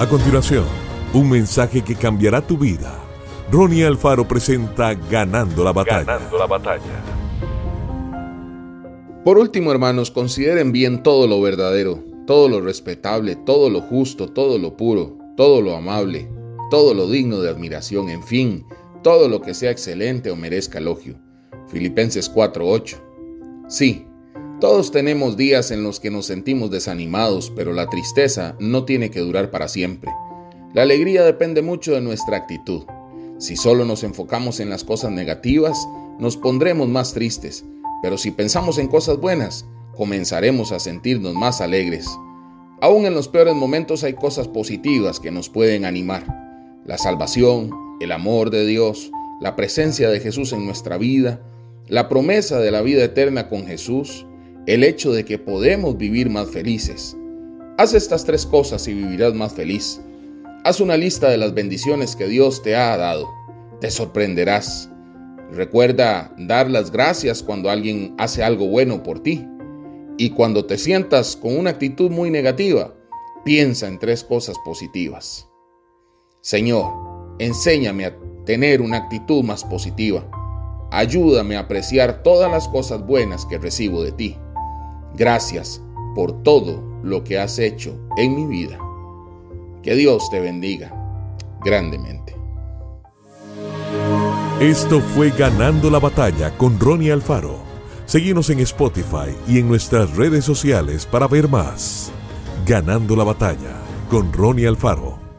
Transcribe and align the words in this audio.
A 0.00 0.08
continuación, 0.08 0.64
un 1.12 1.28
mensaje 1.28 1.84
que 1.84 1.94
cambiará 1.94 2.40
tu 2.40 2.56
vida. 2.56 2.98
Ronnie 3.52 3.84
Alfaro 3.84 4.26
presenta 4.26 4.94
Ganando 4.94 5.62
la 5.62 5.74
batalla. 5.74 6.04
Ganando 6.04 6.38
la 6.38 6.46
batalla. 6.46 7.04
Por 9.22 9.36
último, 9.36 9.70
hermanos, 9.70 10.10
consideren 10.10 10.72
bien 10.72 11.02
todo 11.02 11.26
lo 11.26 11.42
verdadero, 11.42 12.02
todo 12.26 12.48
lo 12.48 12.62
respetable, 12.62 13.36
todo 13.36 13.68
lo 13.68 13.82
justo, 13.82 14.30
todo 14.30 14.56
lo 14.56 14.74
puro, 14.74 15.18
todo 15.36 15.60
lo 15.60 15.76
amable, 15.76 16.30
todo 16.70 16.94
lo 16.94 17.06
digno 17.06 17.40
de 17.40 17.50
admiración, 17.50 18.08
en 18.08 18.22
fin, 18.22 18.64
todo 19.02 19.28
lo 19.28 19.42
que 19.42 19.52
sea 19.52 19.70
excelente 19.70 20.30
o 20.30 20.36
merezca 20.36 20.78
elogio. 20.78 21.18
Filipenses 21.68 22.32
4:8. 22.32 22.96
Sí, 23.68 24.06
todos 24.60 24.92
tenemos 24.92 25.38
días 25.38 25.70
en 25.70 25.82
los 25.82 26.00
que 26.00 26.10
nos 26.10 26.26
sentimos 26.26 26.70
desanimados, 26.70 27.50
pero 27.56 27.72
la 27.72 27.88
tristeza 27.88 28.56
no 28.60 28.84
tiene 28.84 29.10
que 29.10 29.20
durar 29.20 29.50
para 29.50 29.68
siempre. 29.68 30.12
La 30.74 30.82
alegría 30.82 31.24
depende 31.24 31.62
mucho 31.62 31.92
de 31.92 32.02
nuestra 32.02 32.36
actitud. 32.36 32.82
Si 33.38 33.56
solo 33.56 33.86
nos 33.86 34.04
enfocamos 34.04 34.60
en 34.60 34.68
las 34.68 34.84
cosas 34.84 35.10
negativas, 35.12 35.88
nos 36.18 36.36
pondremos 36.36 36.88
más 36.88 37.14
tristes, 37.14 37.64
pero 38.02 38.18
si 38.18 38.30
pensamos 38.30 38.76
en 38.76 38.88
cosas 38.88 39.16
buenas, 39.16 39.64
comenzaremos 39.96 40.72
a 40.72 40.78
sentirnos 40.78 41.34
más 41.34 41.62
alegres. 41.62 42.06
Aún 42.82 43.06
en 43.06 43.14
los 43.14 43.28
peores 43.28 43.54
momentos 43.54 44.04
hay 44.04 44.12
cosas 44.12 44.46
positivas 44.46 45.20
que 45.20 45.30
nos 45.30 45.48
pueden 45.48 45.86
animar. 45.86 46.26
La 46.84 46.98
salvación, 46.98 47.70
el 48.00 48.12
amor 48.12 48.50
de 48.50 48.66
Dios, 48.66 49.10
la 49.40 49.56
presencia 49.56 50.10
de 50.10 50.20
Jesús 50.20 50.52
en 50.52 50.66
nuestra 50.66 50.98
vida, 50.98 51.40
la 51.88 52.08
promesa 52.10 52.58
de 52.58 52.70
la 52.70 52.82
vida 52.82 53.02
eterna 53.02 53.48
con 53.48 53.66
Jesús, 53.66 54.26
el 54.70 54.84
hecho 54.84 55.10
de 55.12 55.24
que 55.24 55.36
podemos 55.36 55.98
vivir 55.98 56.30
más 56.30 56.48
felices. 56.48 57.16
Haz 57.76 57.92
estas 57.92 58.24
tres 58.24 58.46
cosas 58.46 58.86
y 58.86 58.94
vivirás 58.94 59.34
más 59.34 59.52
feliz. 59.52 60.00
Haz 60.62 60.78
una 60.78 60.96
lista 60.96 61.28
de 61.28 61.38
las 61.38 61.54
bendiciones 61.54 62.14
que 62.14 62.28
Dios 62.28 62.62
te 62.62 62.76
ha 62.76 62.96
dado. 62.96 63.28
Te 63.80 63.90
sorprenderás. 63.90 64.88
Recuerda 65.50 66.32
dar 66.38 66.70
las 66.70 66.92
gracias 66.92 67.42
cuando 67.42 67.68
alguien 67.68 68.14
hace 68.16 68.44
algo 68.44 68.68
bueno 68.68 69.02
por 69.02 69.20
ti. 69.20 69.44
Y 70.18 70.30
cuando 70.30 70.64
te 70.64 70.78
sientas 70.78 71.34
con 71.34 71.58
una 71.58 71.70
actitud 71.70 72.08
muy 72.08 72.30
negativa, 72.30 72.94
piensa 73.44 73.88
en 73.88 73.98
tres 73.98 74.22
cosas 74.22 74.56
positivas. 74.64 75.48
Señor, 76.42 76.92
enséñame 77.40 78.04
a 78.04 78.16
tener 78.46 78.82
una 78.82 78.98
actitud 78.98 79.42
más 79.42 79.64
positiva. 79.64 80.24
Ayúdame 80.92 81.56
a 81.56 81.60
apreciar 81.60 82.22
todas 82.22 82.48
las 82.52 82.68
cosas 82.68 83.04
buenas 83.04 83.44
que 83.46 83.58
recibo 83.58 84.04
de 84.04 84.12
ti. 84.12 84.36
Gracias 85.14 85.82
por 86.14 86.42
todo 86.42 86.82
lo 87.02 87.24
que 87.24 87.38
has 87.38 87.58
hecho 87.58 87.98
en 88.16 88.34
mi 88.34 88.46
vida. 88.46 88.78
Que 89.82 89.94
Dios 89.94 90.28
te 90.30 90.40
bendiga 90.40 90.92
grandemente. 91.64 92.36
Esto 94.60 95.00
fue 95.00 95.30
Ganando 95.30 95.90
la 95.90 95.98
batalla 95.98 96.56
con 96.58 96.78
Ronnie 96.78 97.12
Alfaro. 97.12 97.58
Seguimos 98.04 98.50
en 98.50 98.60
Spotify 98.60 99.34
y 99.48 99.58
en 99.58 99.68
nuestras 99.68 100.14
redes 100.16 100.44
sociales 100.44 101.06
para 101.06 101.26
ver 101.26 101.48
más. 101.48 102.12
Ganando 102.66 103.16
la 103.16 103.24
batalla 103.24 103.76
con 104.10 104.32
Ronnie 104.32 104.66
Alfaro. 104.66 105.29